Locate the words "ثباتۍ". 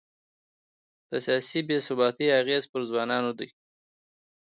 1.87-2.27